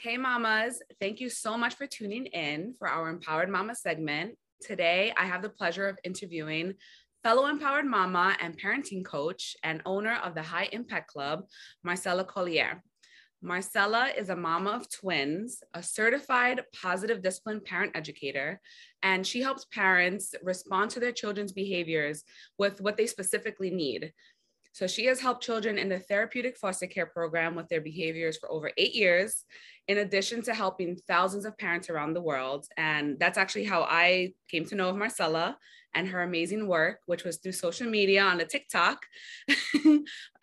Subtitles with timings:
[0.00, 0.80] Hey, mamas.
[1.00, 4.38] Thank you so much for tuning in for our Empowered Mama segment.
[4.62, 6.74] Today, I have the pleasure of interviewing
[7.24, 11.46] fellow empowered mama and parenting coach and owner of the High Impact Club,
[11.82, 12.80] Marcela Collier.
[13.42, 18.60] Marcela is a mama of twins, a certified positive discipline parent educator,
[19.02, 22.22] and she helps parents respond to their children's behaviors
[22.56, 24.12] with what they specifically need.
[24.72, 28.50] So she has helped children in the therapeutic foster care program with their behaviors for
[28.50, 29.44] over eight years,
[29.88, 32.66] in addition to helping thousands of parents around the world.
[32.76, 35.56] And that's actually how I came to know of Marcela
[35.94, 39.04] and her amazing work, which was through social media on a TikTok,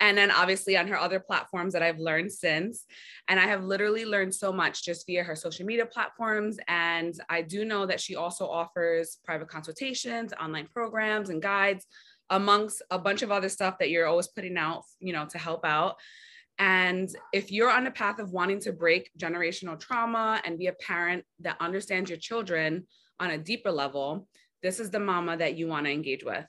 [0.00, 2.84] and then obviously on her other platforms that I've learned since.
[3.28, 6.58] And I have literally learned so much just via her social media platforms.
[6.68, 11.86] And I do know that she also offers private consultations, online programs, and guides
[12.30, 15.64] amongst a bunch of other stuff that you're always putting out, you know, to help
[15.64, 15.96] out.
[16.58, 20.72] And if you're on a path of wanting to break generational trauma and be a
[20.72, 22.86] parent that understands your children
[23.20, 24.26] on a deeper level,
[24.62, 26.46] this is the mama that you want to engage with.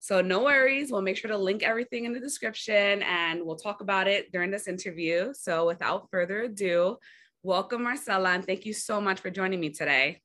[0.00, 0.92] So, no worries.
[0.92, 4.50] We'll make sure to link everything in the description and we'll talk about it during
[4.50, 5.32] this interview.
[5.34, 6.98] So, without further ado,
[7.42, 10.22] welcome, Marcela, and thank you so much for joining me today.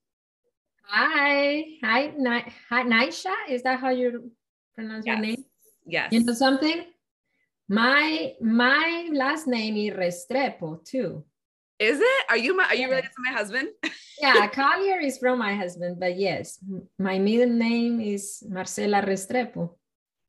[0.86, 2.14] Hi, hi,
[2.70, 3.34] hi, Naisha.
[3.50, 4.32] Is that how you
[4.76, 5.18] pronounce yes.
[5.18, 5.46] your name?
[5.86, 6.12] Yes.
[6.12, 6.86] You know something?
[7.70, 11.24] My my last name is Restrepo too.
[11.80, 12.26] Is it?
[12.30, 13.70] Are you my, are you related to my husband?
[14.22, 16.60] yeah, Collier is from my husband, but yes,
[17.00, 19.72] my middle name is Marcela Restrepo.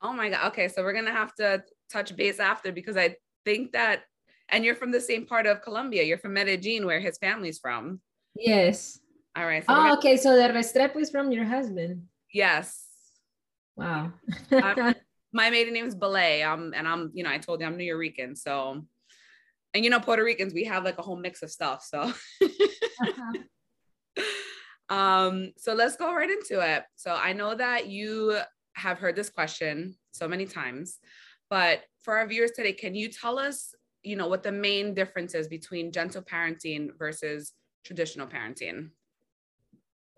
[0.01, 0.49] Oh my god.
[0.49, 4.05] Okay, so we're gonna have to touch base after because I think that,
[4.49, 6.03] and you're from the same part of Colombia.
[6.03, 8.01] You're from Medellin, where his family's from.
[8.35, 8.99] Yes.
[9.37, 9.65] All right.
[9.65, 9.95] So oh, gonna...
[9.99, 10.17] okay.
[10.17, 12.05] So the Restrepo is from your husband.
[12.33, 12.85] Yes.
[13.77, 14.13] Wow.
[15.33, 16.47] my maiden name is Balay.
[16.47, 18.37] Um, and I'm, you know, I told you I'm New Rican.
[18.37, 18.85] So,
[19.75, 21.85] and you know, Puerto Ricans, we have like a whole mix of stuff.
[21.85, 23.33] So, uh-huh.
[24.95, 26.85] um, so let's go right into it.
[26.95, 28.39] So I know that you
[28.75, 30.98] have heard this question so many times,
[31.51, 35.35] but for our viewers today, can you tell us, you know, what the main difference
[35.35, 37.53] is between gentle parenting versus
[37.85, 38.91] traditional parenting?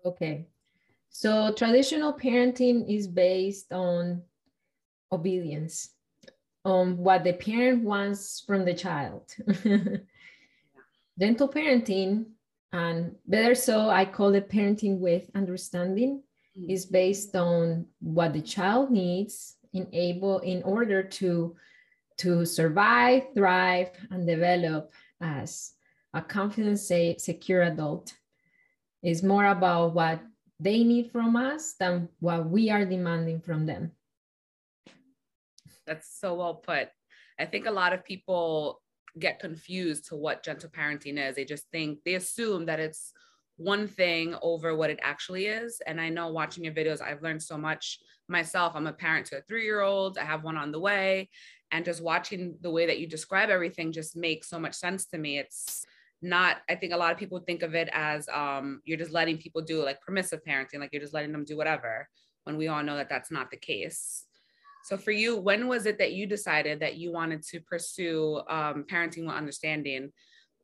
[0.07, 0.47] Okay.
[1.09, 4.21] So traditional parenting is based on
[5.11, 5.89] obedience,
[6.63, 9.23] on what the parent wants from the child.
[11.19, 12.25] Gentle parenting,
[12.71, 16.21] and better so, I call it parenting with understanding,
[16.57, 16.69] mm-hmm.
[16.69, 21.55] is based on what the child needs in able in order to
[22.17, 24.91] to survive, thrive, and develop
[25.21, 25.73] as
[26.13, 28.13] a confident, safe, secure adult
[29.07, 30.19] is more about what
[30.59, 33.89] they need from us than what we are demanding from them.
[35.85, 36.89] That's so well put.
[37.39, 38.81] I think a lot of people
[39.17, 41.35] get confused to what gentle parenting is.
[41.35, 43.13] They just think, they assume that it's
[43.55, 45.81] one thing over what it actually is.
[45.87, 48.73] And I know watching your videos, I've learned so much myself.
[48.75, 51.29] I'm a parent to a three year old, I have one on the way.
[51.71, 55.17] And just watching the way that you describe everything just makes so much sense to
[55.17, 55.39] me.
[55.39, 55.85] It's
[56.21, 59.37] not i think a lot of people think of it as um, you're just letting
[59.37, 62.07] people do like permissive parenting like you're just letting them do whatever
[62.47, 64.23] when we all know that that's not the case.
[64.85, 68.85] So for you when was it that you decided that you wanted to pursue um,
[68.89, 70.13] parenting with understanding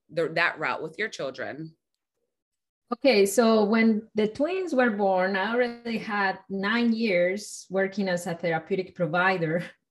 [0.09, 1.75] the, that route with your children?
[2.93, 8.35] Okay so when the twins were born i already had nine years working as a
[8.35, 9.63] therapeutic provider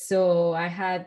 [0.00, 1.06] So I had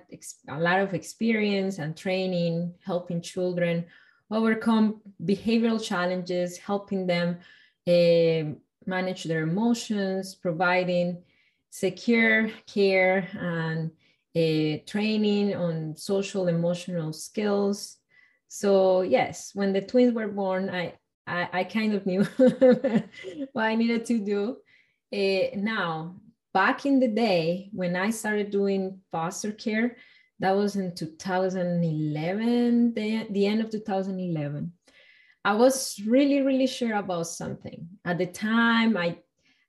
[0.49, 3.85] a lot of experience and training helping children
[4.29, 7.37] overcome behavioral challenges, helping them
[7.87, 8.53] uh,
[8.85, 11.23] manage their emotions, providing
[11.69, 13.91] secure care and
[14.35, 17.95] uh, training on social emotional skills.
[18.49, 22.23] So yes, when the twins were born, I I, I kind of knew
[23.53, 24.57] what I needed to do.
[25.13, 26.17] Uh, now
[26.53, 29.97] back in the day when I started doing foster care,
[30.39, 34.71] that was in 2011, the, the end of 2011.
[35.43, 37.87] I was really, really sure about something.
[38.05, 39.17] At the time, I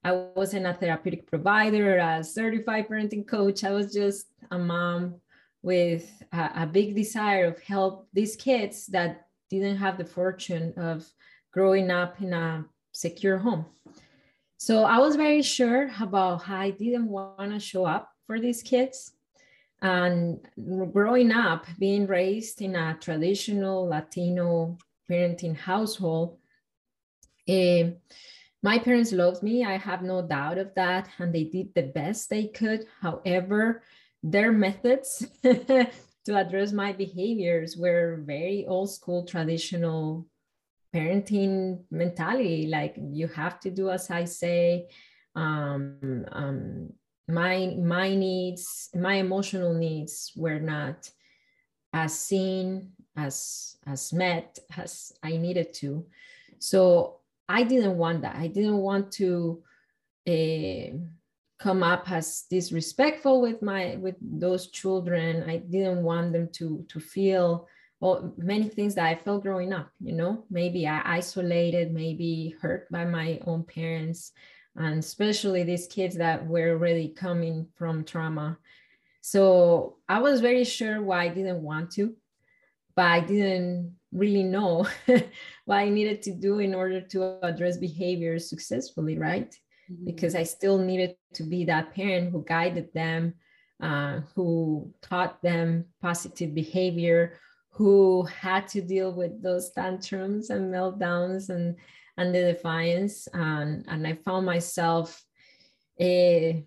[0.05, 3.63] I wasn't a therapeutic provider, a certified parenting coach.
[3.63, 5.21] I was just a mom
[5.63, 11.07] with a, a big desire of help these kids that didn't have the fortune of
[11.53, 13.67] growing up in a secure home.
[14.63, 18.63] So I was very sure about how I didn't want to show up for these
[18.63, 19.11] kids.
[19.81, 20.39] And
[20.93, 24.79] growing up, being raised in a traditional Latino
[25.11, 26.39] parenting household,
[27.49, 27.91] uh,
[28.63, 29.65] my parents loved me.
[29.65, 31.09] I have no doubt of that.
[31.19, 32.87] And they did the best they could.
[33.01, 33.83] However,
[34.23, 35.89] their methods to
[36.29, 40.25] address my behaviors were very old school traditional
[40.95, 44.87] parenting mentality like you have to do as i say
[45.35, 46.93] um, um,
[47.29, 51.11] my my needs my emotional needs were not
[51.93, 56.05] as seen as as met as i needed to.
[56.59, 58.37] So i didn't want that.
[58.37, 59.63] I didn't want to
[60.29, 60.97] uh,
[61.59, 65.49] come up as disrespectful with my with those children.
[65.49, 67.69] I didn't want them to to feel
[68.03, 72.91] well many things that i felt growing up you know maybe i isolated maybe hurt
[72.91, 74.33] by my own parents
[74.77, 78.59] and especially these kids that were really coming from trauma
[79.21, 82.15] so i was very sure why i didn't want to
[82.97, 84.85] but i didn't really know
[85.65, 89.57] what i needed to do in order to address behavior successfully right
[89.91, 90.05] mm-hmm.
[90.05, 93.35] because I still needed to be that parent who guided them,
[93.81, 97.39] uh, who taught them positive behavior,
[97.73, 101.77] who had to deal with those tantrums and meltdowns and
[102.17, 103.29] and the defiance.
[103.33, 105.25] And, and I found myself
[105.99, 106.61] a, eh,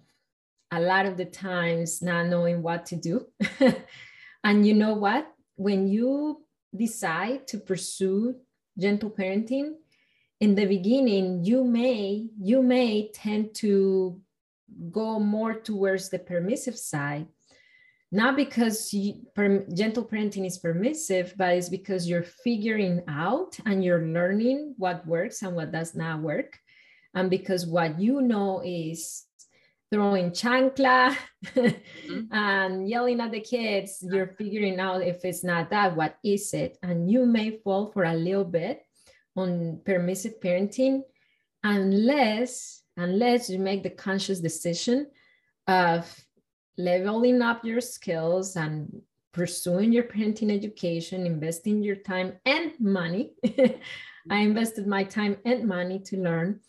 [0.71, 3.27] a lot of the times not knowing what to do.
[4.43, 5.31] and you know what?
[5.55, 6.43] When you
[6.75, 8.35] decide to pursue
[8.77, 9.75] gentle parenting,
[10.41, 14.21] in the beginning you may you may tend to
[14.91, 17.27] go more towards the permissive side
[18.15, 23.83] not because you, per, gentle parenting is permissive but it's because you're figuring out and
[23.83, 26.57] you're learning what works and what does not work
[27.13, 29.23] and because what you know is
[29.91, 31.15] throwing chancla
[31.45, 32.21] mm-hmm.
[32.31, 36.77] and yelling at the kids you're figuring out if it's not that what is it
[36.81, 38.81] and you may fall for a little bit
[39.35, 41.01] on permissive parenting
[41.63, 45.07] unless unless you make the conscious decision
[45.67, 46.24] of
[46.77, 49.01] leveling up your skills and
[49.33, 53.31] pursuing your parenting education investing your time and money.
[54.29, 56.61] I invested my time and money to learn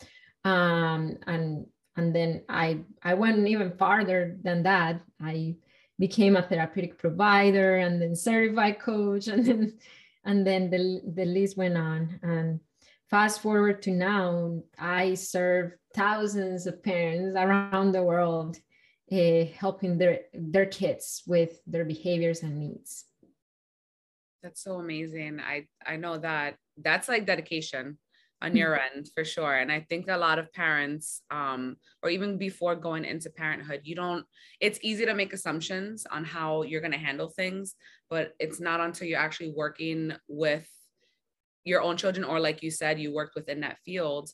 [0.46, 1.66] um, and
[1.96, 5.00] and then i i went even farther than that.
[5.20, 5.56] I
[5.98, 9.78] became a therapeutic provider and then certified coach and then
[10.24, 12.18] and then the, the list went on.
[12.22, 12.60] And
[13.10, 18.56] fast forward to now i serve thousands of parents around the world
[19.12, 23.04] uh, helping their their kids with their behaviors and needs.
[24.42, 25.40] That's so amazing.
[25.40, 27.98] I i know that that's like dedication
[28.42, 29.54] on your end for sure.
[29.54, 33.94] And i think a lot of parents um or even before going into parenthood you
[33.94, 34.26] don't
[34.60, 37.74] it's easy to make assumptions on how you're going to handle things
[38.10, 40.68] but it's not until you're actually working with
[41.64, 44.30] your own children or like you said you worked within that field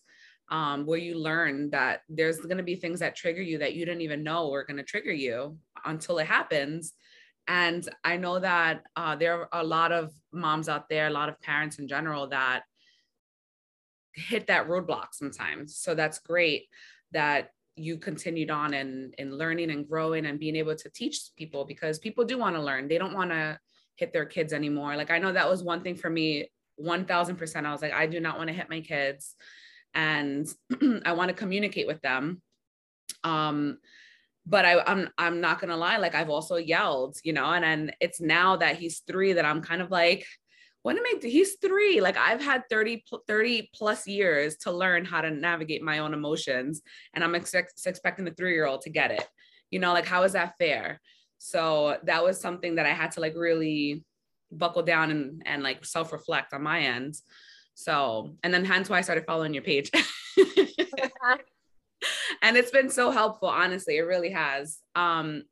[0.50, 3.84] um, where you learn that there's going to be things that trigger you that you
[3.84, 6.92] didn't even know were going to trigger you until it happens.
[7.48, 11.28] And i know that uh, there are a lot of moms out there a lot
[11.28, 12.62] of parents in general that
[14.14, 15.76] hit that roadblock sometimes.
[15.76, 16.68] So that's great
[17.12, 21.64] that you continued on in in learning and growing and being able to teach people
[21.64, 22.88] because people do want to learn.
[22.88, 23.58] They don't want to
[23.96, 24.96] hit their kids anymore.
[24.96, 26.50] Like i know that was one thing for me
[26.80, 29.36] 1000% i was like i do not want to hit my kids
[29.94, 30.48] and
[31.04, 32.40] i want to communicate with them
[33.24, 33.78] um
[34.46, 37.92] but I, I'm I'm not gonna lie, like I've also yelled, you know, and then
[38.00, 40.26] it's now that he's three that I'm kind of like,
[40.82, 41.18] what am I?
[41.22, 42.00] He's three.
[42.00, 46.82] Like I've had 30, 30 plus years to learn how to navigate my own emotions,
[47.14, 49.26] and I'm expect, expecting the three year old to get it.
[49.70, 51.00] You know, like how is that fair?
[51.38, 54.04] So that was something that I had to like really
[54.50, 57.14] buckle down and, and like self reflect on my end.
[57.74, 59.90] So, and then hence why I started following your page.
[62.42, 63.96] and it's been so helpful, honestly.
[63.96, 64.78] It really has.
[64.94, 65.44] Um,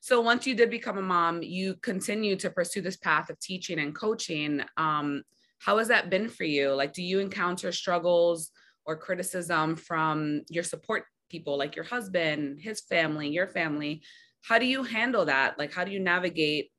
[0.00, 3.78] so once you did become a mom, you continue to pursue this path of teaching
[3.78, 4.62] and coaching.
[4.76, 5.22] Um,
[5.58, 6.72] how has that been for you?
[6.72, 8.50] Like, do you encounter struggles
[8.86, 14.02] or criticism from your support people, like your husband, his family, your family?
[14.42, 15.58] How do you handle that?
[15.58, 16.70] Like, how do you navigate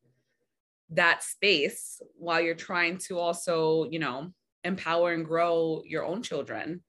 [0.90, 4.34] that space while you're trying to also, you know,
[4.64, 6.82] empower and grow your own children.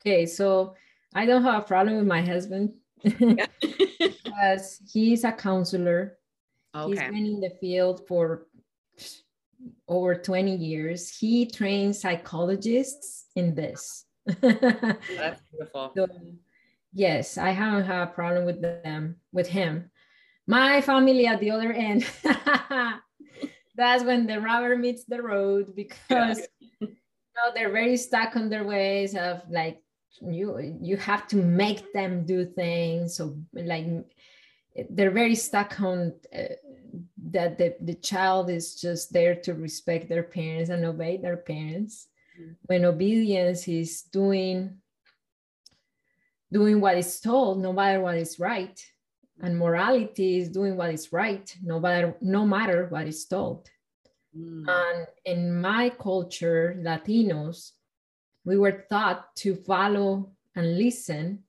[0.00, 0.74] Okay, so
[1.14, 6.18] I don't have a problem with my husband because he's a counselor.
[6.74, 6.90] Okay.
[6.90, 8.46] He's been in the field for
[9.88, 11.16] over 20 years.
[11.16, 14.06] He trains psychologists in this.
[14.28, 15.92] Oh, that's beautiful.
[15.96, 16.06] So,
[16.92, 19.90] yes, I haven't had a problem with them, with him.
[20.46, 22.06] My family at the other end,
[23.80, 26.40] that's when the rubber meets the road because
[26.80, 26.88] you
[27.36, 29.82] know they're very stuck on their ways of like
[30.20, 33.16] you you have to make them do things.
[33.16, 33.86] So like
[34.90, 36.54] they're very stuck on uh,
[37.30, 42.08] that the, the child is just there to respect their parents and obey their parents.
[42.40, 42.52] Mm-hmm.
[42.66, 44.78] when obedience is doing
[46.52, 48.80] doing what is told no matter what is right
[49.42, 53.68] and morality is doing what is right no matter no matter what is told
[54.36, 54.64] mm.
[54.68, 57.72] and in my culture latinos
[58.44, 61.40] we were taught to follow and listen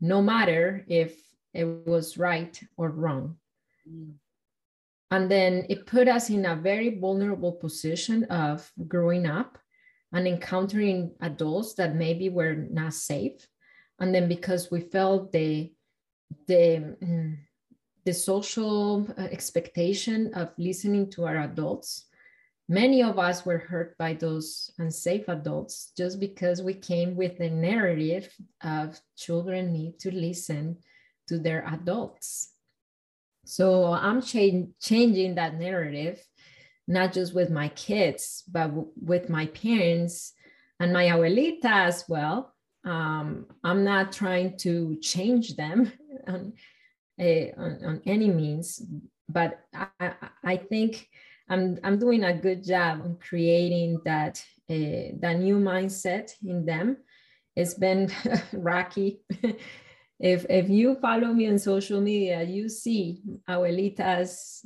[0.00, 1.20] no matter if
[1.52, 3.36] it was right or wrong
[3.88, 4.12] mm.
[5.14, 9.58] And then it put us in a very vulnerable position of growing up
[10.12, 13.46] and encountering adults that maybe were not safe.
[14.00, 15.72] And then because we felt the
[16.46, 17.36] the mm,
[18.04, 22.06] the social uh, expectation of listening to our adults,
[22.68, 27.48] many of us were hurt by those unsafe adults just because we came with the
[27.48, 28.28] narrative
[28.62, 30.76] of children need to listen
[31.28, 32.54] to their adults
[33.44, 36.22] so I'm cha- changing that narrative,
[36.88, 40.32] not just with my kids, but w- with my parents
[40.80, 42.53] and my abuelita as well.
[42.84, 45.90] Um, I'm not trying to change them
[46.28, 46.52] on,
[47.20, 48.82] uh, on, on, any means,
[49.28, 50.12] but I,
[50.44, 51.08] I think
[51.48, 56.98] I'm, I'm doing a good job on creating that, uh, that new mindset in them.
[57.56, 58.12] It's been
[58.52, 59.20] rocky
[60.20, 64.64] if if you follow me on social media, you see abuelitas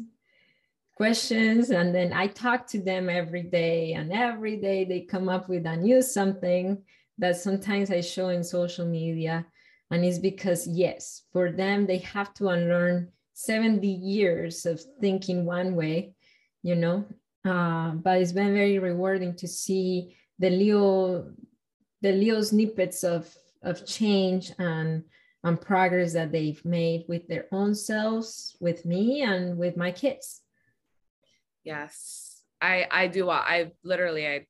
[0.95, 5.49] questions and then I talk to them every day and every day they come up
[5.49, 6.83] with a new something
[7.19, 9.47] that sometimes I show in social media
[9.91, 15.75] and it's because yes, for them they have to unlearn 70 years of thinking one
[15.75, 16.15] way,
[16.63, 17.07] you know.
[17.45, 21.33] Uh, but it's been very rewarding to see the little
[22.03, 23.33] the little snippets of
[23.63, 25.05] of change and
[25.45, 30.43] and progress that they've made with their own selves, with me, and with my kids.
[31.65, 33.31] Yes, I I do.
[33.31, 34.47] I literally I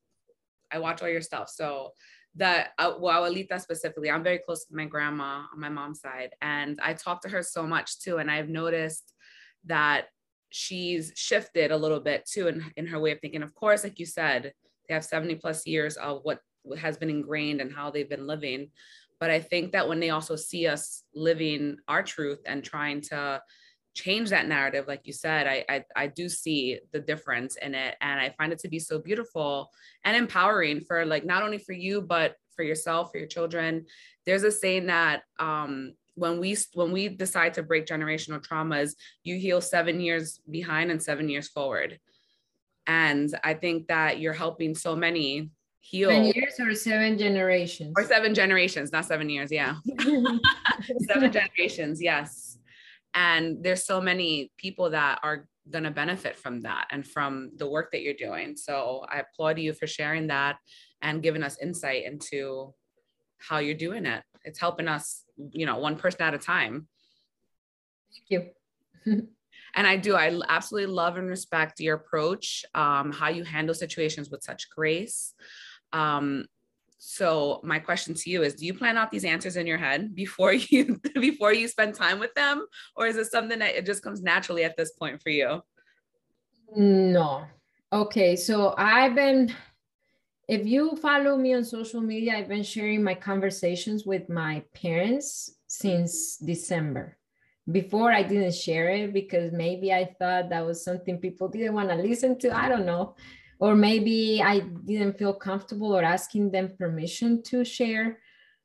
[0.71, 1.49] I watch all your stuff.
[1.49, 1.93] So
[2.35, 6.31] that uh, well, Alita specifically, I'm very close to my grandma on my mom's side,
[6.41, 8.17] and I talk to her so much too.
[8.17, 9.13] And I've noticed
[9.65, 10.05] that
[10.49, 13.43] she's shifted a little bit too in, in her way of thinking.
[13.43, 14.53] Of course, like you said,
[14.87, 16.39] they have 70 plus years of what
[16.77, 18.69] has been ingrained and how they've been living
[19.19, 23.41] but I think that when they also see us living our truth and trying to
[23.93, 27.95] change that narrative, like you said, I, I, I do see the difference in it.
[28.01, 29.69] And I find it to be so beautiful
[30.03, 33.85] and empowering for like, not only for you, but for yourself, for your children.
[34.25, 39.37] There's a saying that, um, when we when we decide to break generational traumas you
[39.37, 41.97] heal seven years behind and seven years forward
[42.87, 45.49] and i think that you're helping so many
[45.81, 46.09] heal.
[46.09, 47.93] Seven years or seven generations?
[47.97, 49.51] Or seven generations, not seven years.
[49.51, 49.75] Yeah.
[51.07, 52.01] seven generations.
[52.01, 52.48] Yes.
[53.19, 57.69] And there's so many people that are going to benefit from that and from the
[57.69, 58.55] work that you're doing.
[58.55, 60.55] So I applaud you for sharing that
[61.01, 62.73] and giving us insight into
[63.37, 64.23] how you're doing it.
[64.45, 66.87] It's helping us, you know, one person at a time.
[68.13, 68.53] Thank
[69.05, 69.27] you.
[69.75, 70.15] and I do.
[70.15, 75.33] I absolutely love and respect your approach, um, how you handle situations with such grace.
[75.91, 76.45] Um,
[77.01, 80.13] so my question to you is do you plan out these answers in your head
[80.13, 82.67] before you before you spend time with them?
[82.95, 85.63] Or is it something that it just comes naturally at this point for you?
[86.75, 87.45] No.
[87.91, 89.51] Okay so i've been
[90.47, 95.55] if you follow me on social media i've been sharing my conversations with my parents
[95.67, 97.17] since december.
[97.71, 101.89] Before i didn't share it because maybe i thought that was something people didn't want
[101.89, 102.55] to listen to.
[102.55, 103.15] I don't know
[103.59, 108.19] or maybe I didn't feel comfortable or asking them permission to share.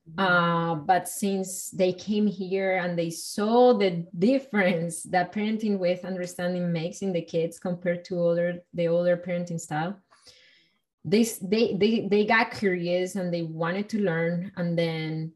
[0.09, 0.21] Mm-hmm.
[0.21, 6.73] Uh, but since they came here and they saw the difference that parenting with understanding
[6.73, 9.99] makes in the kids compared to other the older parenting style,
[11.05, 14.53] they they they they got curious and they wanted to learn.
[14.57, 15.33] And then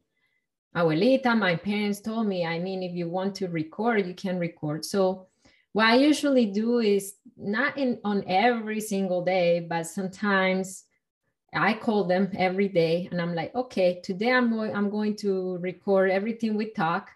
[0.75, 4.85] abuelita, my parents told me, I mean, if you want to record, you can record.
[4.85, 5.28] So
[5.73, 10.85] what I usually do is not in on every single day, but sometimes
[11.53, 15.57] I call them every day and I'm like, okay, today I'm going, I'm going to
[15.57, 17.09] record everything we talk.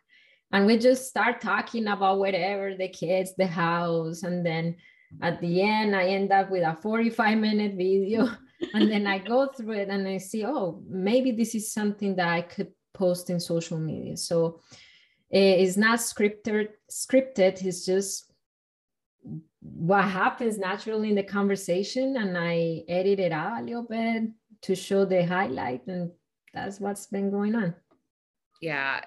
[0.51, 4.23] And we just start talking about whatever the kids, the house.
[4.23, 4.75] And then
[5.21, 8.29] at the end, I end up with a 45 minute video.
[8.73, 12.27] and then I go through it and I see, oh, maybe this is something that
[12.27, 14.15] I could post in social media.
[14.17, 14.61] So
[15.31, 18.32] eh, it's not scripted, scripted, it's just
[19.61, 24.23] what happens naturally in the conversation and I edit it out a little bit
[24.63, 26.11] to show the highlight and
[26.53, 27.75] that's what's been going on.
[28.61, 29.01] Yeah.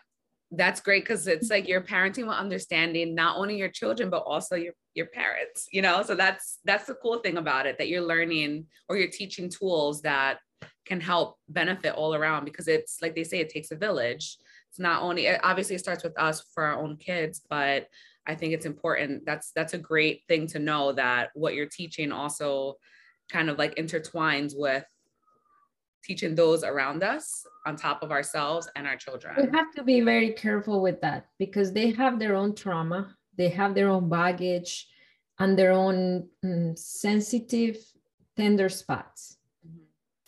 [0.53, 4.55] that's great because it's like you're parenting with understanding not only your children but also
[4.55, 8.01] your your parents you know so that's that's the cool thing about it that you're
[8.15, 10.39] learning or you're teaching tools that
[10.87, 14.37] can help benefit all around because it's like they say it takes a village
[14.71, 17.89] it's not only obviously it starts with us for our own kids but
[18.27, 22.13] i think it's important that's that's a great thing to know that what you're teaching
[22.13, 22.75] also
[23.31, 24.85] kind of like intertwines with
[26.07, 29.35] teaching those around us on top of ourselves and our children.
[29.37, 33.49] We have to be very careful with that because they have their own trauma, they
[33.49, 34.87] have their own baggage
[35.39, 37.77] and their own mm, sensitive,
[38.37, 39.36] tender spots.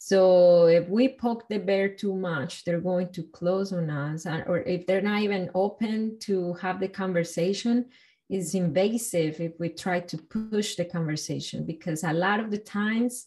[0.08, 4.24] So if we poke the bear too much, they're going to close on us.
[4.24, 7.90] Or if they're not even open to have the conversation,
[8.30, 13.26] it's invasive if we try to push the conversation because a lot of the times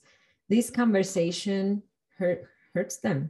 [0.50, 1.84] this conversation
[2.18, 3.30] hurt, hurts them.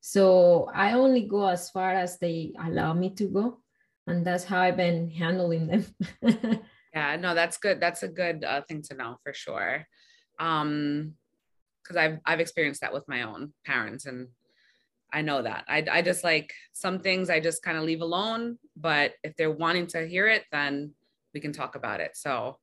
[0.00, 3.60] So I only go as far as they allow me to go.
[4.08, 5.84] And that's how I've been handling them.
[6.92, 7.78] yeah, no, that's good.
[7.78, 9.86] That's a good uh, thing to know for sure.
[10.40, 11.14] Um,
[11.86, 14.28] because I've I've experienced that with my own parents and
[15.12, 15.64] I know that.
[15.68, 19.50] I, I just like some things I just kind of leave alone, but if they're
[19.50, 20.92] wanting to hear it, then
[21.32, 22.16] we can talk about it.
[22.16, 22.58] So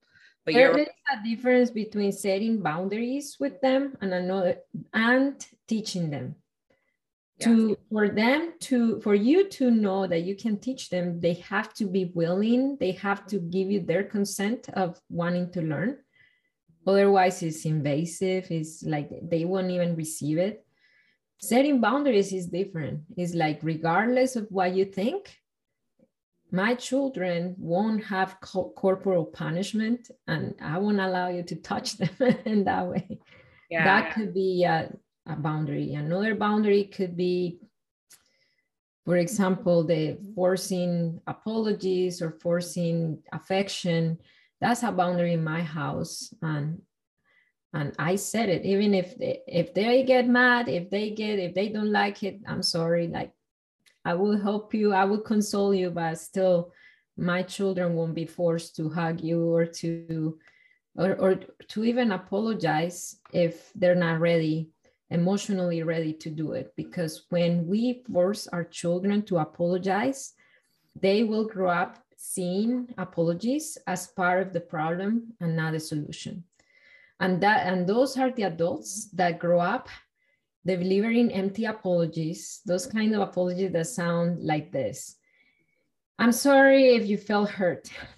[0.46, 4.58] but there is a difference between setting boundaries with them and another
[4.94, 6.36] and teaching them.
[7.38, 7.48] Yes.
[7.48, 11.74] To for them to for you to know that you can teach them, they have
[11.76, 15.98] to be willing, they have to give you their consent of wanting to learn.
[16.86, 20.66] Otherwise, it's invasive, it's like they won't even receive it.
[21.38, 23.02] Setting boundaries is different.
[23.18, 25.38] It's like regardless of what you think,
[26.54, 32.16] my children won't have co- corporal punishment and i won't allow you to touch them
[32.46, 33.20] in that way
[33.70, 33.84] yeah.
[33.84, 34.90] that could be a,
[35.26, 37.60] a, boundary another boundary could be
[39.04, 44.18] for example the forcing apologies or forcing affection
[44.64, 46.34] that's a boundary in my house.
[46.42, 46.82] And
[47.76, 51.56] and i said it even if they, if they get mad if they get if
[51.56, 53.08] they don't like it i'm sorry.
[53.08, 53.34] Like
[54.06, 56.74] I will help you, I will console you, but still
[57.16, 60.40] my children won't be forced to hug you or to
[60.96, 61.36] or, or
[61.70, 64.70] to even apologize if they're not ready
[65.10, 66.74] emotionally ready to do it.
[66.76, 70.34] Because when we force our children to apologize
[71.00, 76.44] they will grow up seeing apologies as part of the problem and not a solution
[77.20, 79.90] and that and those are the adults that grow up
[80.66, 85.18] delivering empty apologies, those kind of apologies that sound like this.
[86.20, 87.90] I'm sorry if you felt hurt.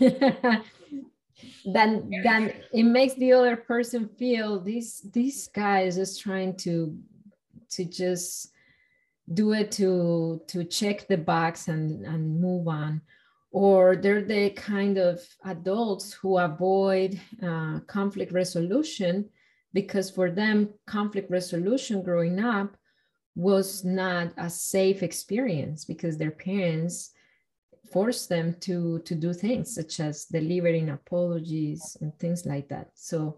[1.66, 6.96] then then it makes the other person feel this this guy is just trying to
[7.70, 8.52] to just
[9.34, 13.02] do it to to check the box and and move on
[13.56, 19.30] or they're the kind of adults who avoid uh, conflict resolution
[19.72, 22.76] because for them, conflict resolution growing up
[23.34, 27.12] was not a safe experience because their parents
[27.94, 32.90] forced them to to do things such as delivering apologies and things like that.
[32.94, 33.38] So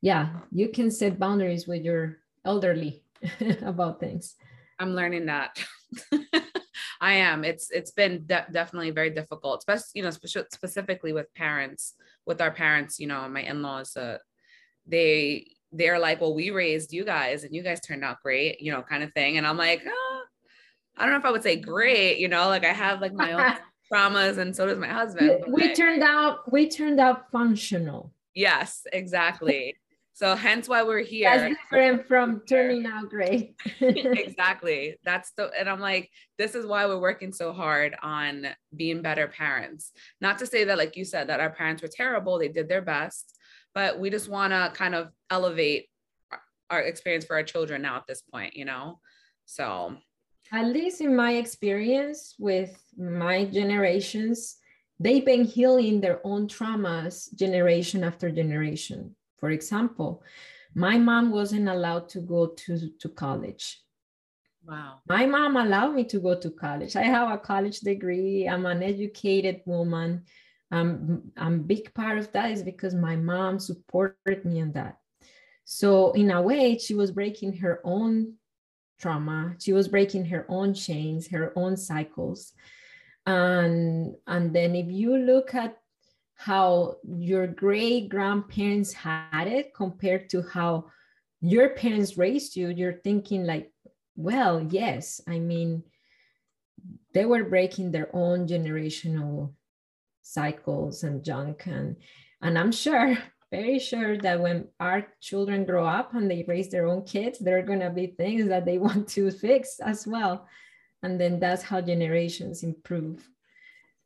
[0.00, 3.02] yeah you can set boundaries with your elderly
[3.60, 4.36] about things.
[4.78, 5.62] I'm learning that
[7.00, 11.32] i am it's it's been de- definitely very difficult especially you know spe- specifically with
[11.34, 11.94] parents
[12.26, 14.18] with our parents you know my in-laws uh,
[14.86, 18.72] they they're like, well, we raised you guys and you guys turned out great, you
[18.72, 19.36] know, kind of thing.
[19.36, 20.22] And I'm like, oh,
[20.96, 23.32] I don't know if I would say great, you know, like I have like my
[23.32, 23.54] own
[23.92, 25.44] traumas and so does my husband.
[25.48, 28.12] We turned out, we turned out functional.
[28.34, 29.76] Yes, exactly.
[30.18, 31.30] So hence why we're here.
[31.30, 33.54] That's different from turning out great.
[33.80, 34.96] exactly.
[35.04, 39.28] That's the and I'm like, this is why we're working so hard on being better
[39.28, 39.92] parents.
[40.20, 42.38] Not to say that, like you said, that our parents were terrible.
[42.38, 43.38] They did their best
[43.78, 45.86] but we just want to kind of elevate
[46.68, 48.98] our experience for our children now at this point, you know?
[49.46, 49.96] So,
[50.50, 54.56] at least in my experience with my generations,
[54.98, 59.14] they've been healing their own traumas generation after generation.
[59.38, 60.22] For example,
[60.74, 63.82] my mom wasn't allowed to go to, to college.
[64.66, 65.00] Wow.
[65.08, 66.96] My mom allowed me to go to college.
[66.96, 68.48] I have a college degree.
[68.48, 70.24] I'm an educated woman
[70.70, 74.98] um, I'm a big part of that is because my mom supported me in that.
[75.64, 78.34] So in a way, she was breaking her own
[78.98, 79.54] trauma.
[79.58, 82.52] She was breaking her own chains, her own cycles.
[83.26, 85.78] And, and then if you look at
[86.38, 90.86] how your great grandparents had it compared to how
[91.40, 93.72] your parents raised you, you're thinking like,
[94.14, 95.82] well, yes, I mean,
[97.12, 99.52] they were breaking their own generational
[100.22, 101.66] cycles and junk.
[101.66, 101.96] And
[102.40, 103.16] and i'm sure
[103.50, 107.58] very sure that when our children grow up and they raise their own kids there
[107.58, 110.46] are going to be things that they want to fix as well.
[111.02, 113.28] And then that's how generations improve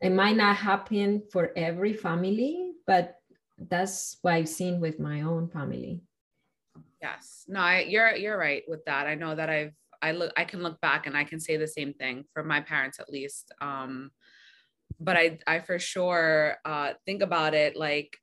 [0.02, 3.16] it might not happen for every family but
[3.68, 6.02] that's what i've seen with my own family
[7.00, 10.44] yes no I, you're you're right with that i know that i've I look I
[10.44, 13.52] can look back and I can say the same thing for my parents at least.
[13.60, 14.10] Um,
[15.00, 18.18] but I I for sure uh, think about it like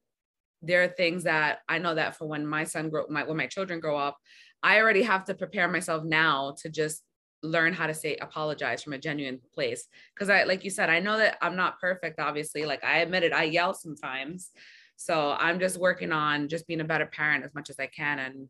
[0.62, 3.48] there are things that I know that for when my son grow my when my
[3.48, 4.18] children grow up,
[4.62, 7.02] I already have to prepare myself now to just
[7.41, 10.99] learn how to say apologize from a genuine place because I like you said I
[10.99, 14.52] know that I'm not perfect obviously like I admit it I yell sometimes
[14.97, 18.19] so I'm just working on just being a better parent as much as I can
[18.19, 18.49] and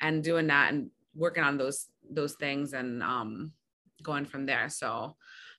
[0.00, 3.52] and doing that and working on those those things and um,
[4.02, 4.68] going from there.
[4.68, 5.16] So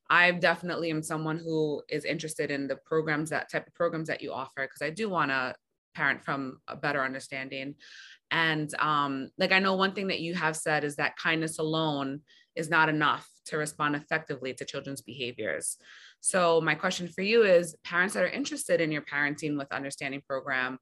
[0.10, 4.22] I definitely am someone who is interested in the programs that type of programs that
[4.22, 5.56] you offer because I do want to
[5.96, 7.76] parent from a better understanding.
[8.32, 12.22] And um, like I know one thing that you have said is that kindness alone
[12.56, 15.78] is not enough to respond effectively to children's behaviors.
[16.20, 20.22] So my question for you is parents that are interested in your parenting with understanding
[20.28, 20.78] program,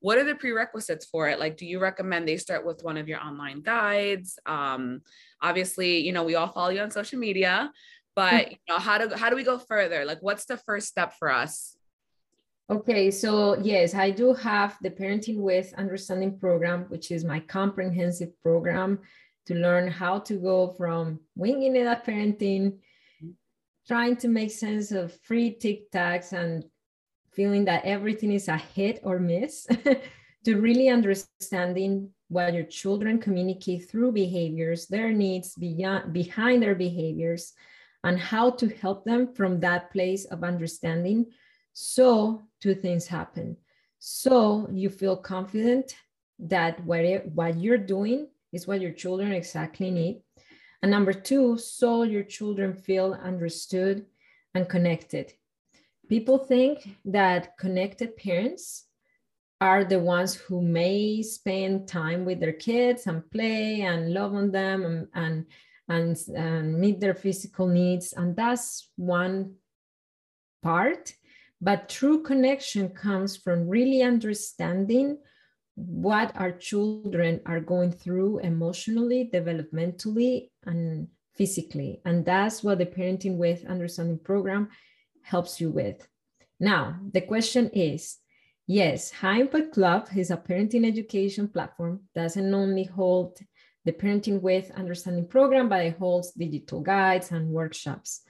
[0.00, 1.38] what are the prerequisites for it?
[1.38, 4.38] Like do you recommend they start with one of your online guides?
[4.46, 5.00] Um,
[5.42, 7.70] obviously you know we all follow you on social media
[8.14, 10.04] but you know how do how do we go further?
[10.04, 11.76] Like what's the first step for us?
[12.70, 18.30] Okay so yes i do have the parenting with understanding program which is my comprehensive
[18.42, 19.00] program
[19.46, 22.78] to learn how to go from winging it at parenting
[23.86, 26.64] trying to make sense of free tic-tacs and
[27.32, 29.66] feeling that everything is a hit or miss,
[30.44, 37.52] to really understanding what your children communicate through behaviors, their needs beyond, behind their behaviors,
[38.04, 41.26] and how to help them from that place of understanding.
[41.72, 43.56] So, two things happen.
[43.98, 45.96] So, you feel confident
[46.38, 50.22] that what, it, what you're doing is what your children exactly need.
[50.82, 54.06] And number two, so your children feel understood
[54.54, 55.32] and connected
[56.08, 58.84] people think that connected parents
[59.60, 64.50] are the ones who may spend time with their kids and play and love on
[64.50, 65.46] them and, and,
[65.88, 68.12] and, and meet their physical needs.
[68.12, 69.54] And that's one
[70.62, 71.14] part.
[71.60, 75.18] But true connection comes from really understanding
[75.76, 82.00] what our children are going through emotionally, developmentally, and physically.
[82.04, 84.68] And that's what the Parenting with Understanding program
[85.22, 86.06] helps you with.
[86.60, 88.18] Now, the question is,
[88.66, 93.38] yes, High Impact Club is a parenting education platform, doesn't only hold
[93.84, 98.22] the Parenting with Understanding program, but it holds digital guides and workshops.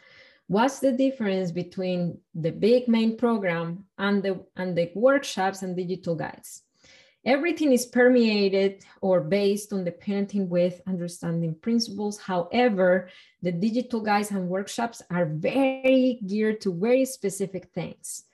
[0.46, 6.16] What's the difference between the big main program and the, and the workshops and digital
[6.16, 6.62] guides?
[7.26, 12.18] Everything is permeated or based on the parenting with understanding principles.
[12.18, 13.08] However,
[13.40, 18.24] the digital guides and workshops are very geared to very specific things.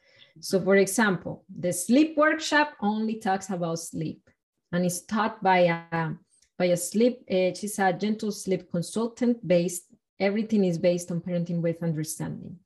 [0.40, 4.28] So for example, the sleep workshop only talks about sleep
[4.72, 5.58] and is taught by
[5.92, 6.10] a,
[6.58, 9.84] by a sleep, uh, she's a gentle sleep consultant based,
[10.18, 12.58] everything is based on parenting with understanding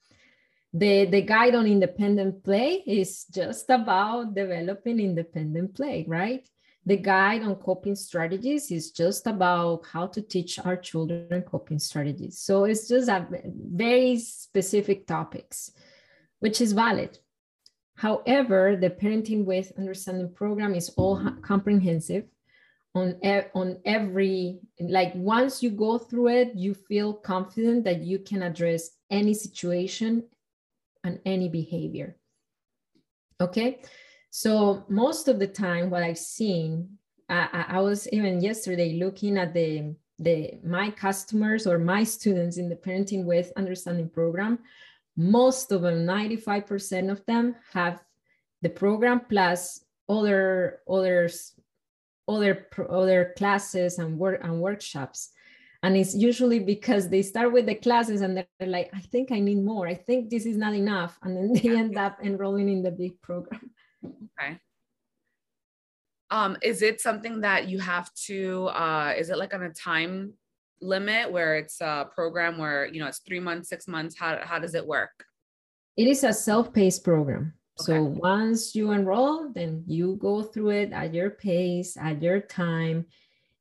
[0.74, 6.46] the, the guide on independent play is just about developing independent play, right?
[6.84, 12.40] The guide on coping strategies is just about how to teach our children coping strategies.
[12.40, 13.24] So it's just a
[13.72, 15.70] very specific topics,
[16.40, 17.18] which is valid.
[17.96, 22.24] However, the Parenting with Understanding program is all comprehensive
[22.96, 23.14] on,
[23.54, 28.90] on every, like once you go through it, you feel confident that you can address
[29.10, 30.24] any situation
[31.04, 32.16] and any behavior.
[33.40, 33.82] Okay,
[34.30, 39.54] so most of the time, what I've seen, I, I was even yesterday looking at
[39.54, 44.58] the the my customers or my students in the parenting with understanding program.
[45.16, 48.02] Most of them 95% of them have
[48.62, 51.52] the program plus other others
[52.26, 55.30] other other classes and work and workshops
[55.84, 59.38] and it's usually because they start with the classes and they're like i think i
[59.38, 59.86] need more.
[59.86, 61.18] I think this is not enough.
[61.22, 63.70] And then they end up enrolling in the big program.
[64.04, 64.58] Okay.
[66.30, 70.32] Um is it something that you have to uh is it like on a time
[70.80, 74.16] limit where it's a program where you know it's three months six months?
[74.18, 75.14] How, how does it work?
[75.96, 77.52] It is a self-paced program.
[77.80, 77.86] Okay.
[77.86, 83.04] so once you enroll then you go through it at your pace at your time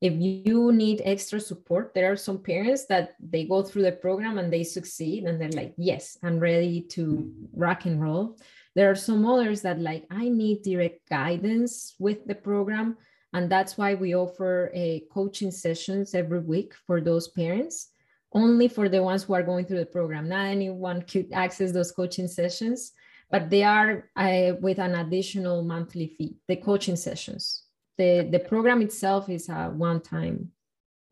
[0.03, 4.37] if you need extra support there are some parents that they go through the program
[4.37, 8.37] and they succeed and they're like yes i'm ready to rock and roll.
[8.75, 12.97] There are some others that like i need direct guidance with the program.
[13.35, 17.89] And that's why we offer a coaching sessions every week for those parents
[18.33, 20.27] only for the ones who are going through the program.
[20.27, 22.91] Not anyone could access those coaching sessions
[23.31, 27.62] but they are uh, with an additional monthly fee the coaching sessions
[27.97, 30.51] the the program itself is a one time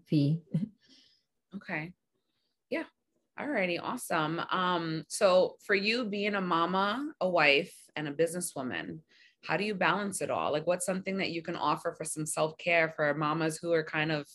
[0.06, 0.42] fee.
[1.56, 1.94] Okay.
[2.70, 2.84] Yeah.
[3.40, 4.42] Alrighty awesome.
[4.52, 9.00] Um so for you being a mama a wife and a businesswoman
[9.44, 10.52] how do you balance it all?
[10.52, 14.12] Like what's something that you can offer for some self-care for mamas who are kind
[14.12, 14.28] of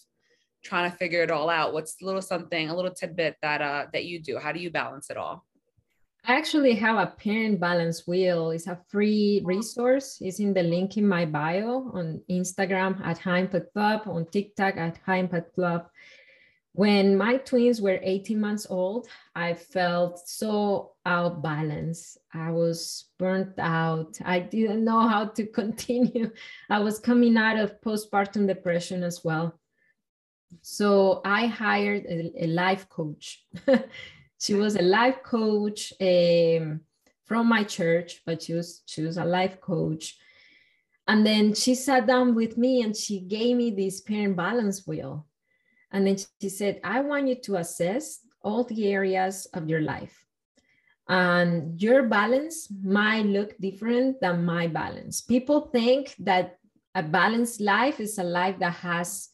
[0.65, 1.73] trying to figure it all out?
[1.73, 4.39] What's a little something a little tidbit that uh that you do?
[4.39, 5.46] How do you balance it all
[6.29, 8.51] I actually have a parent balance wheel.
[8.51, 10.19] It's a free resource.
[10.21, 14.77] It's in the link in my bio on Instagram at High Impact Club, on TikTok
[14.77, 15.87] at High Impact Club.
[16.73, 22.19] When my twins were 18 months old, I felt so out of balance.
[22.35, 24.19] I was burnt out.
[24.25, 26.33] I didn't know how to continue.
[26.69, 29.61] I was coming out of postpartum depression as well.
[30.63, 33.45] So I hired a, a life coach.
[34.39, 36.81] she was a life coach um,
[37.25, 40.17] from my church, but she was she was a life coach.
[41.09, 45.27] And then she sat down with me and she gave me this parent balance wheel.
[45.93, 50.27] And then she said, I want you to assess all the areas of your life.
[51.09, 55.21] And your balance might look different than my balance.
[55.21, 56.59] People think that
[56.97, 59.29] a balanced life is a life that has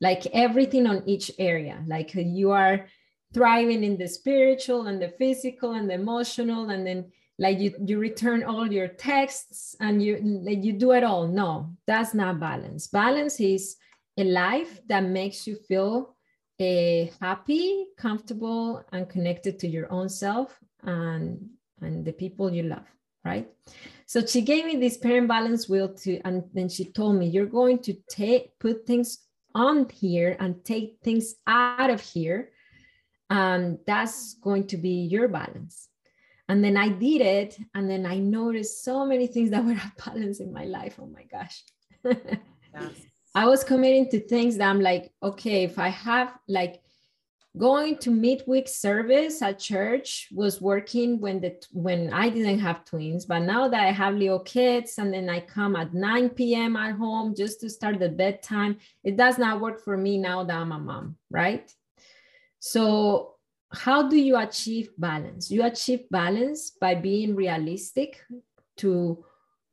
[0.00, 1.82] like everything on each area.
[1.86, 2.86] Like you are
[3.34, 7.98] thriving in the spiritual and the physical and the emotional and then like you you
[7.98, 11.28] return all your texts and you like you do it all.
[11.28, 12.86] No that's not balance.
[12.86, 13.76] Balance is
[14.16, 16.16] a life that makes you feel
[16.60, 21.48] uh, happy comfortable and connected to your own self and
[21.80, 22.86] and the people you love
[23.24, 23.48] right?
[24.06, 27.46] So she gave me this parent balance wheel to and then she told me you're
[27.46, 29.18] going to take put things
[29.54, 32.50] on here and take things out of here
[33.30, 35.88] and that's going to be your balance.
[36.48, 39.96] And then i did it and then i noticed so many things that were out
[40.04, 40.98] balance in my life.
[41.00, 41.62] Oh my gosh.
[42.74, 42.92] Yes.
[43.34, 46.80] i was committing to things that i'm like okay if i have like
[47.56, 53.24] going to midweek service at church was working when the when i didn't have twins
[53.24, 56.94] but now that i have little kids and then i come at 9 p.m at
[56.94, 60.72] home just to start the bedtime it does not work for me now that i'm
[60.72, 61.72] a mom right
[62.60, 63.34] so,
[63.70, 65.50] how do you achieve balance?
[65.50, 68.20] You achieve balance by being realistic
[68.78, 69.24] to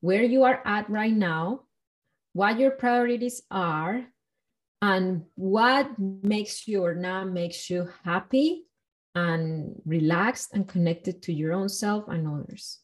[0.02, 1.62] where you are at right now,
[2.34, 4.06] what your priorities are,
[4.82, 8.66] and what makes you or not makes you happy
[9.16, 12.80] and relaxed and connected to your own self and others.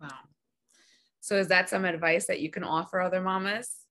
[0.00, 0.28] Wow.
[1.20, 3.83] So is that some advice that you can offer other mamas?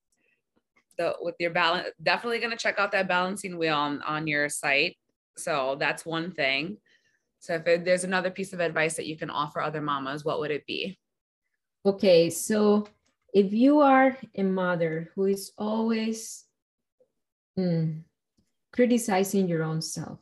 [0.96, 4.48] The with your balance definitely going to check out that balancing wheel on, on your
[4.48, 4.96] site.
[5.36, 6.78] So that's one thing.
[7.40, 10.40] So if it, there's another piece of advice that you can offer other mamas what
[10.40, 10.98] would it be?
[11.84, 12.86] Okay so
[13.34, 16.44] if you are a mother who is always
[17.58, 18.00] mm,
[18.72, 20.20] criticizing your own self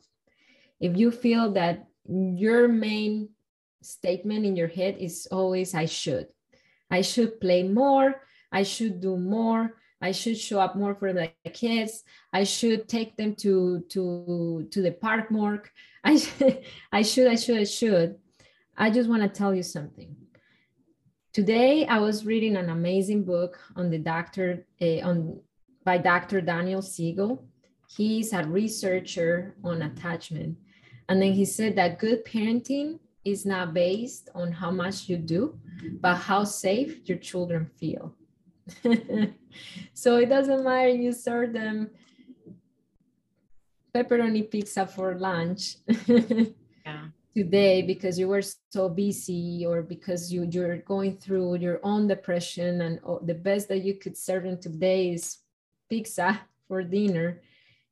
[0.79, 3.29] if you feel that your main
[3.81, 6.27] statement in your head is always i should
[6.89, 8.15] i should play more
[8.51, 12.03] i should do more I should show up more for the kids.
[12.33, 15.63] I should take them to to to the park more.
[16.03, 16.21] I
[16.91, 18.17] I should I should I should.
[18.75, 20.13] I just want to tell you something.
[21.31, 25.39] Today I was reading an amazing book on the doctor uh, on
[25.85, 26.41] by Dr.
[26.41, 27.45] Daniel Siegel.
[27.95, 30.57] He's a researcher on attachment.
[31.07, 35.57] And then he said that good parenting is not based on how much you do,
[36.01, 38.15] but how safe your children feel.
[39.93, 41.89] so it doesn't matter you serve them
[43.93, 47.05] pepperoni pizza for lunch yeah.
[47.35, 52.81] today because you were so busy or because you you're going through your own depression
[52.81, 55.39] and oh, the best that you could serve them today is
[55.89, 57.41] pizza for dinner.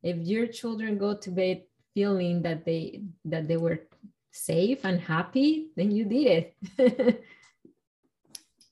[0.02, 1.62] If your children go to bed
[1.94, 3.86] feeling that they that they were
[4.32, 7.24] safe and happy then you did it.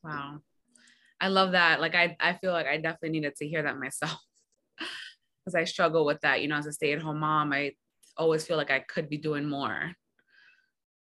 [0.02, 0.40] Wow
[1.20, 1.80] I love that.
[1.80, 4.18] Like I, I feel like I definitely needed to hear that myself
[4.78, 6.40] because I struggle with that.
[6.40, 7.72] You know, as a stay-at-home mom, I
[8.16, 9.92] always feel like I could be doing more.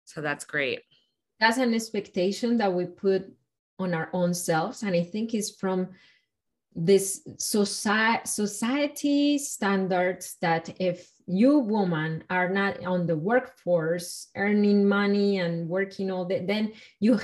[0.05, 0.81] So that's great.
[1.41, 3.25] That's an expectation that we put
[3.79, 4.83] on our own selves.
[4.83, 5.89] And I think it's from
[6.75, 15.39] this society society standards that if you women are not on the workforce earning money
[15.39, 17.19] and working all day then you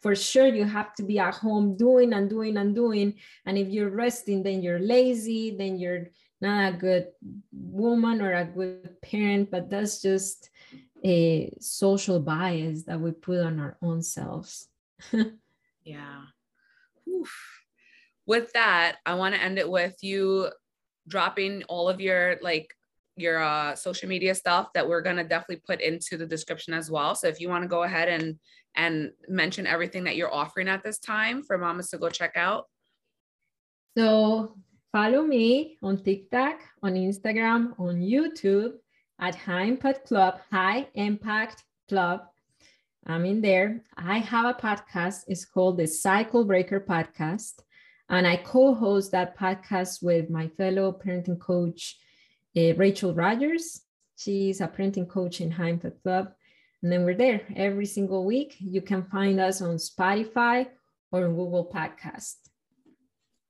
[0.00, 3.14] for sure you have to be at home doing and doing and doing.
[3.46, 6.08] And if you're resting then you're lazy then you're
[6.40, 7.08] not a good
[7.50, 10.50] woman or a good parent but that's just
[11.04, 14.68] a social bias that we put on our own selves.
[15.84, 16.22] Yeah.
[17.08, 17.32] Oof.
[18.26, 20.50] with that i want to end it with you
[21.06, 22.75] dropping all of your like
[23.16, 26.90] your uh, social media stuff that we're going to definitely put into the description as
[26.90, 27.14] well.
[27.14, 28.38] So if you want to go ahead and
[28.76, 32.66] and mention everything that you're offering at this time for mamas to go check out.
[33.96, 34.54] So
[34.92, 38.74] follow me on TikTok, on Instagram, on YouTube
[39.18, 42.20] at High Impact Club, High Impact Club.
[43.06, 43.82] I'm in there.
[43.96, 45.24] I have a podcast.
[45.28, 47.60] It's called the Cycle Breaker Podcast.
[48.08, 51.98] And I co-host that podcast with my fellow parenting coach,
[52.56, 53.82] uh, Rachel Rogers.
[54.16, 56.32] She's a parenting coach in Impact Club.
[56.82, 58.56] And then we're there every single week.
[58.60, 60.68] You can find us on Spotify
[61.10, 62.36] or Google Podcast.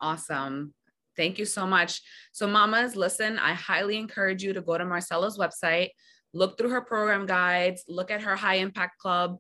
[0.01, 0.75] Awesome.
[1.17, 2.03] Thank you so much.
[2.33, 5.91] So, mamas, listen, I highly encourage you to go to Marcela's website,
[6.35, 9.39] look through her program guides, look at her high impact club,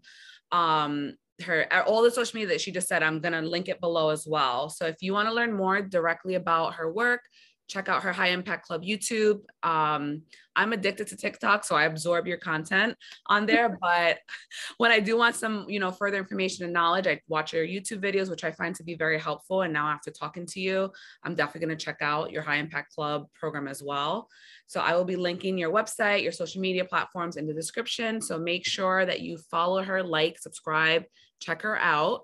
[0.53, 3.03] um, her all the social media that she just said.
[3.03, 4.71] I'm gonna link it below as well.
[4.71, 7.21] So, if you want to learn more directly about her work,
[7.69, 9.41] check out her high impact club youtube.
[9.63, 10.23] Um,
[10.55, 14.19] i'm addicted to tiktok so i absorb your content on there but
[14.79, 18.01] when i do want some you know further information and knowledge i watch your youtube
[18.01, 20.91] videos which i find to be very helpful and now after talking to you
[21.25, 24.29] i'm definitely going to check out your high impact club program as well.
[24.67, 28.39] So i will be linking your website your social media platforms in the description so
[28.39, 31.05] make sure that you follow her like subscribe
[31.41, 32.23] check her out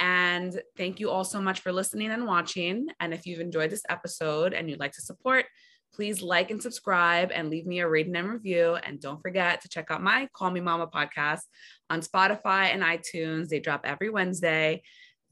[0.00, 2.88] and thank you all so much for listening and watching.
[3.00, 5.46] And if you've enjoyed this episode and you'd like to support,
[5.94, 8.74] please like and subscribe and leave me a rating and review.
[8.74, 11.40] And don't forget to check out my Call Me Mama podcast
[11.88, 13.48] on Spotify and iTunes.
[13.48, 14.82] They drop every Wednesday.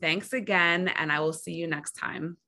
[0.00, 2.38] Thanks again, and I will see you next time.